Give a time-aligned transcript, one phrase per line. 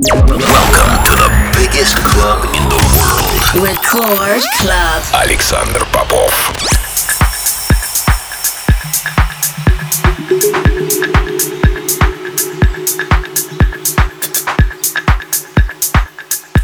[0.00, 1.28] Welcome to the
[1.58, 3.66] biggest club in the world.
[3.66, 5.02] Record Club.
[5.12, 6.32] Александр Попов.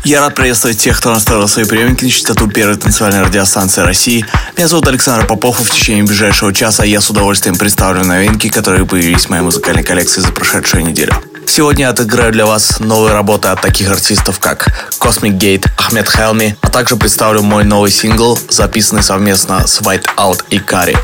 [0.05, 4.25] Я рад приветствовать тех, кто настроил свои приемники на частоту первой танцевальной радиостанции России.
[4.57, 8.87] Меня зовут Александр Попов, и в течение ближайшего часа я с удовольствием представлю новинки, которые
[8.87, 11.15] появились в моей музыкальной коллекции за прошедшую неделю.
[11.47, 14.69] Сегодня отыграю для вас новые работы от таких артистов, как
[15.01, 20.45] Cosmic Gate, Ахмед Хелми, а также представлю мой новый сингл, записанный совместно с White Out
[20.51, 20.97] и Кари.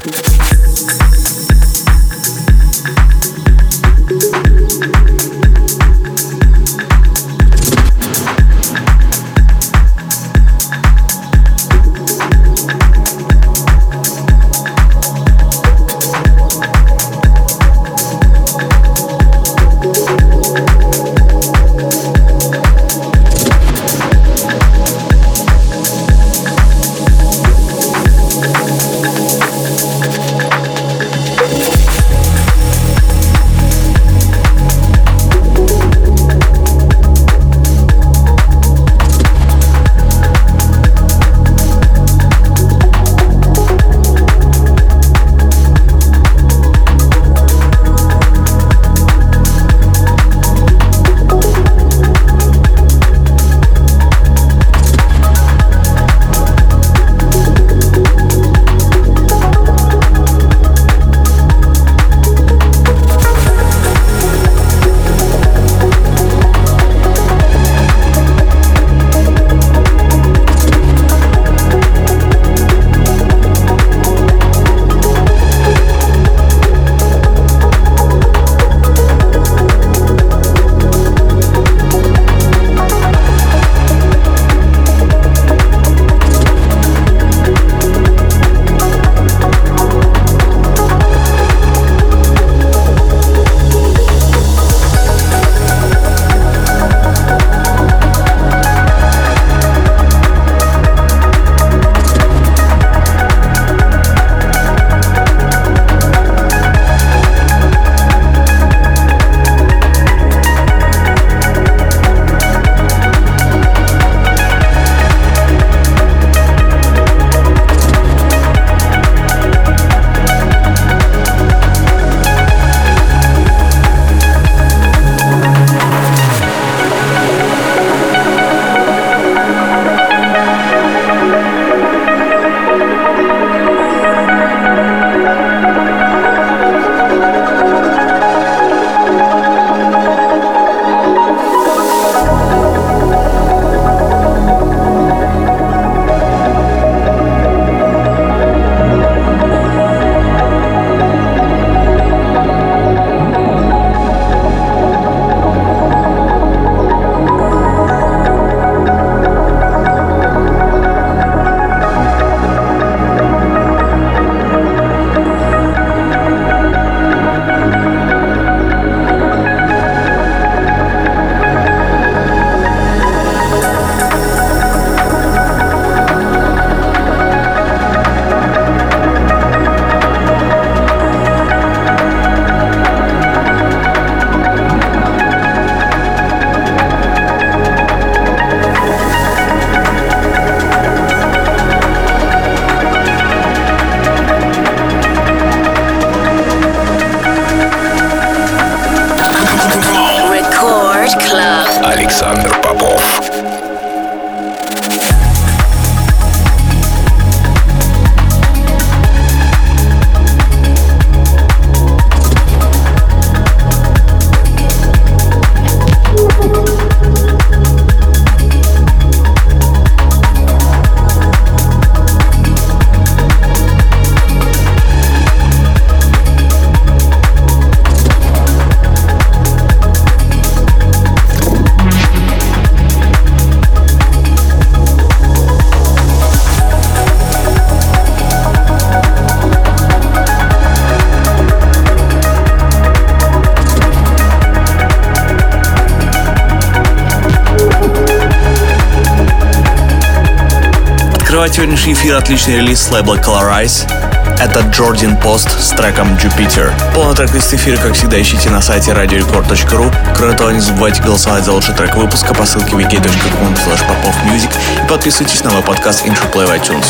[251.90, 253.90] Сегодняшний эфир отличный релиз с лейбла Colorize.
[254.38, 256.72] Это Джордин Пост с треком Jupiter.
[256.94, 259.92] Полный трек-лист эфира, как всегда, ищите на сайте radiorecord.ru.
[260.14, 264.52] Кроме того, не забывайте голосовать за лучший трек выпуска по ссылке wiki.com popofmusic
[264.84, 266.86] и подписывайтесь на мой подкаст Intro Play в iTunes.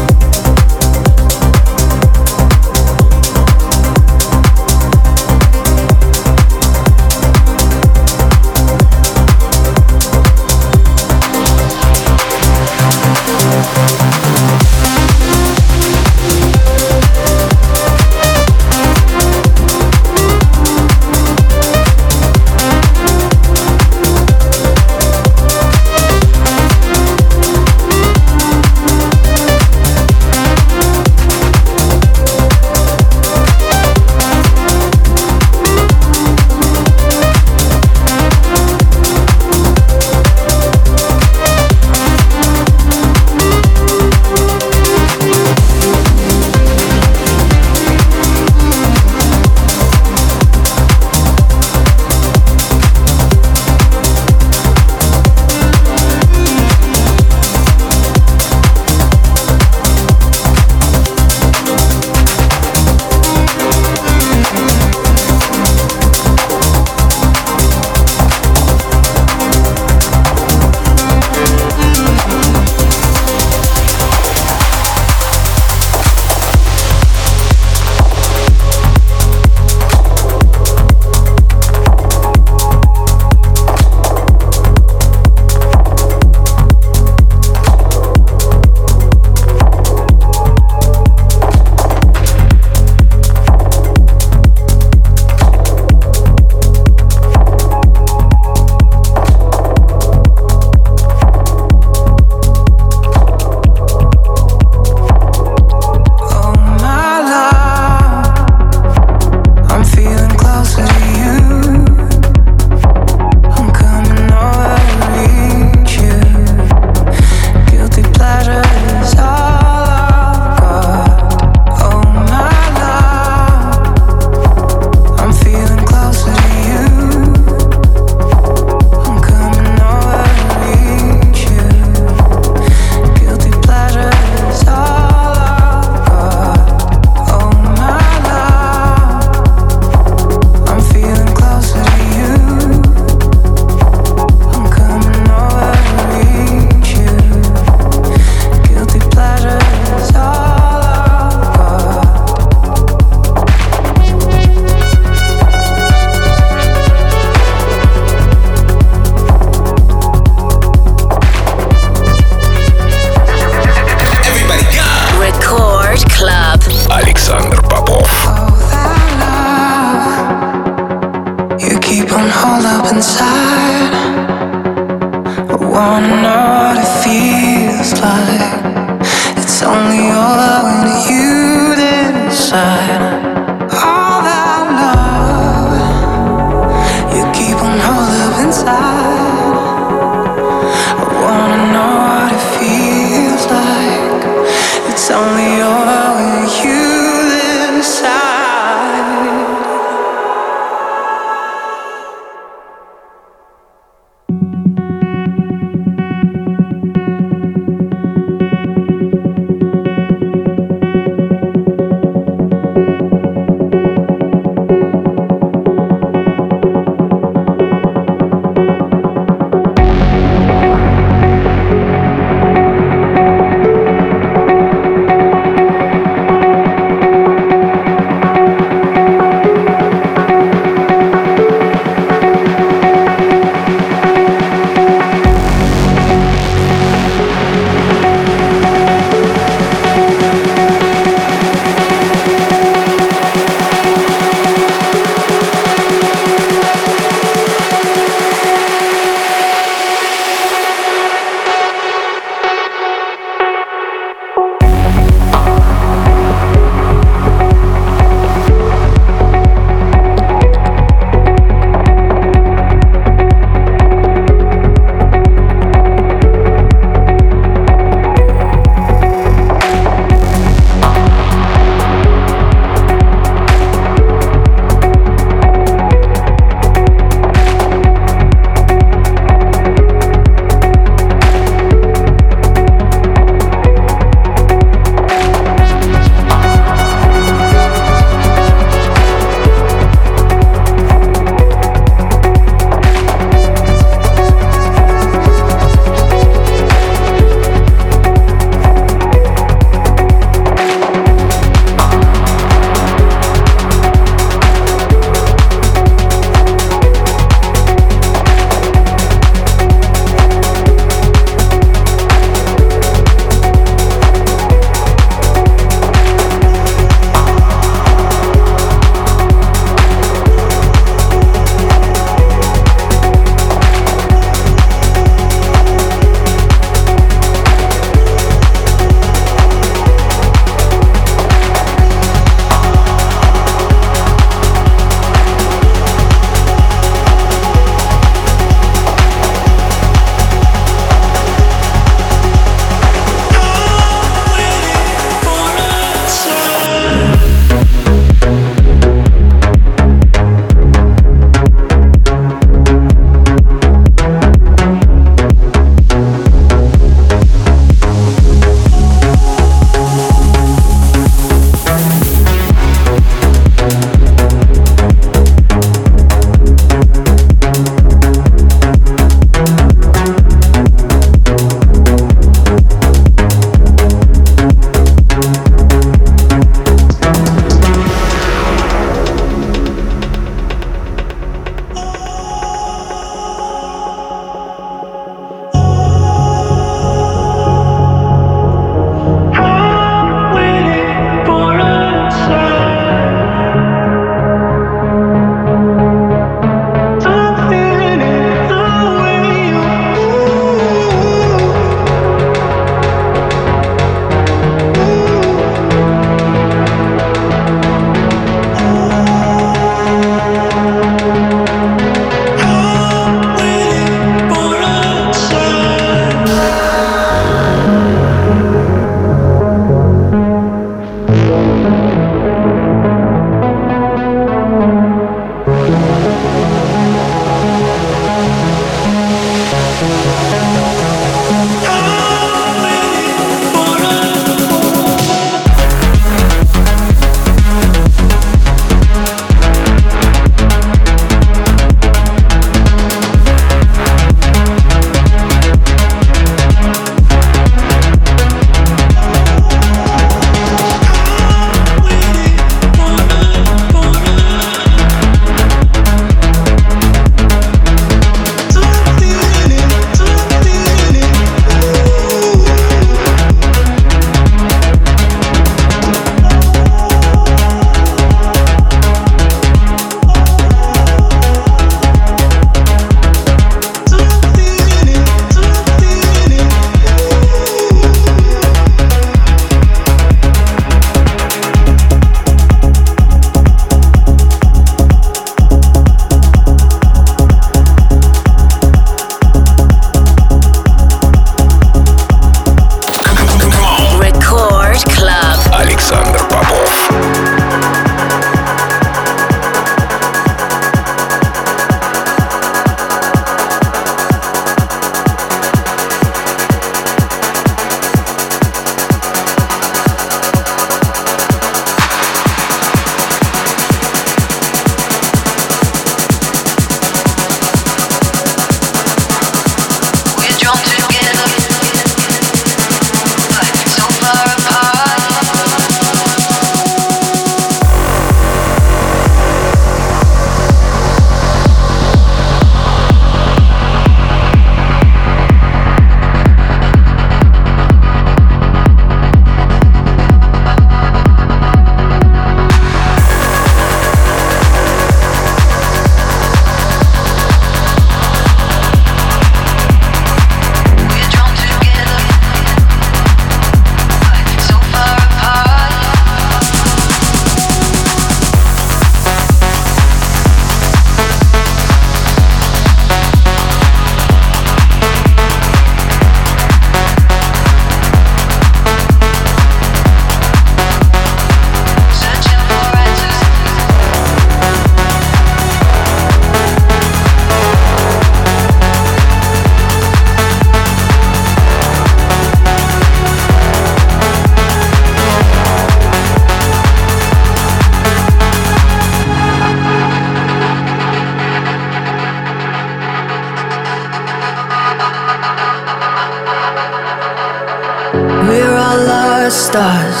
[599.50, 600.00] Stars,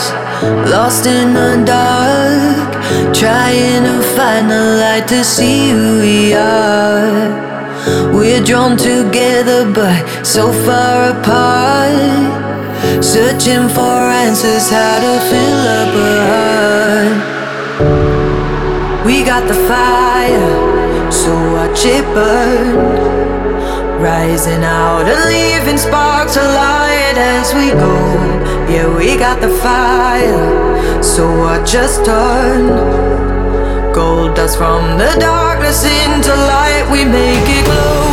[0.70, 2.70] lost in the dark,
[3.12, 7.28] trying to find the light to see who we are.
[8.14, 12.30] We're drawn together but so far apart,
[13.02, 17.16] searching for answers how to fill up a heart.
[19.04, 23.00] We got the fire, so watch it burn.
[24.00, 28.39] Rising out and leaving sparks alight as we go.
[28.70, 32.68] Yeah, we got the fire, so watch just turn.
[33.92, 38.09] Gold dust from the darkness into light, we make it glow.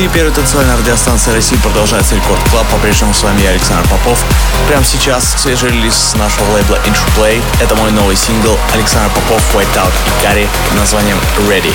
[0.00, 2.66] Эфире первой танцевальной радиостанции России продолжается Record Club.
[2.68, 4.24] По-прежнему с вами я, Александр Попов.
[4.66, 6.78] Прямо сейчас свежий релиз нашего лейбла
[7.18, 7.42] Play.
[7.60, 11.74] Это мой новый сингл Александр Попов, White Out и Карри под названием Ready.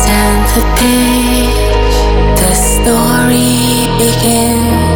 [0.00, 1.92] Turn the page,
[2.36, 4.87] the story begins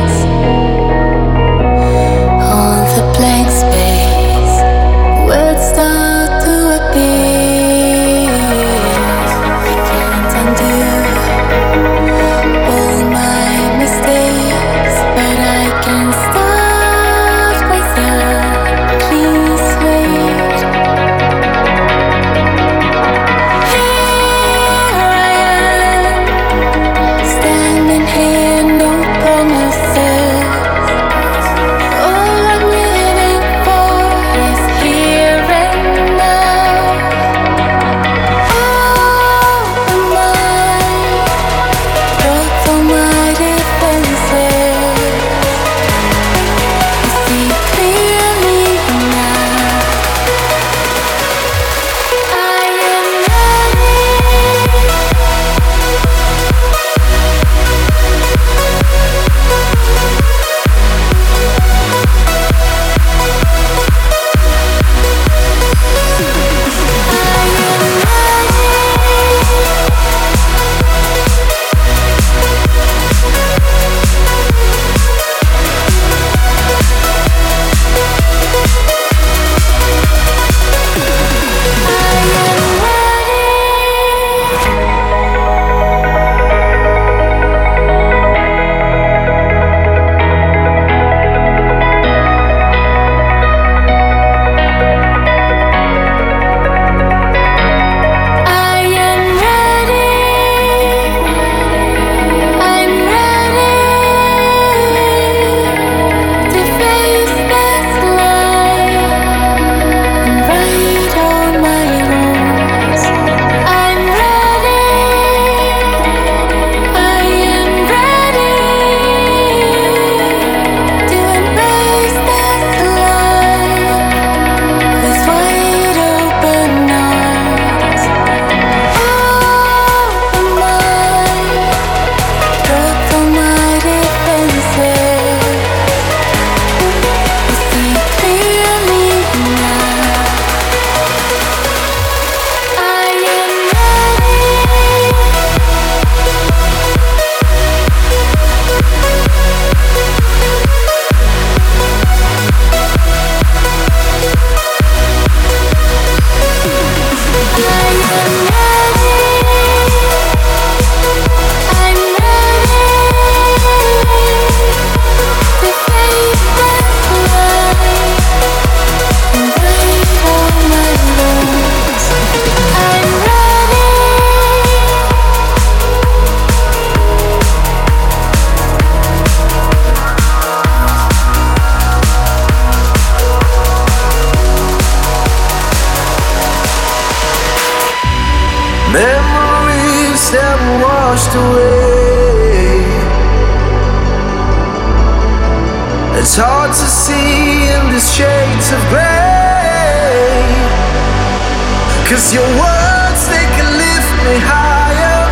[202.13, 205.25] Cause your words, they can lift me higher.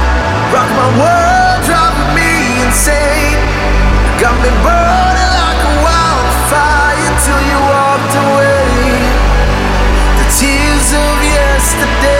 [0.48, 3.36] Rock my world, driving me insane.
[4.16, 8.96] Got me burning like a wildfire till you walked away.
[10.16, 12.19] The tears of yesterday.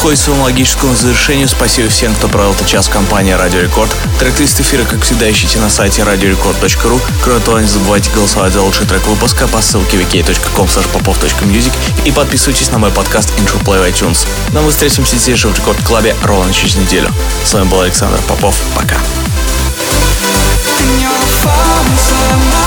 [0.00, 1.46] подходит к своему логическому завершению.
[1.46, 3.94] Спасибо всем, кто провел этот час компании Радио Рекорд.
[4.18, 6.98] Трек-лист эфира, как всегда, ищите на сайте radiorecord.ru.
[7.22, 11.72] Кроме того, не забывайте голосовать за лучший трек выпуска по ссылке wiki.com popov.music
[12.06, 14.26] и подписывайтесь на мой подкаст Intro Play в iTunes.
[14.54, 17.12] Но мы встретимся здесь же в Рекорд Клабе ровно через неделю.
[17.44, 18.58] С вами был Александр Попов.
[18.74, 18.96] Пока.
[20.98, 22.59] leads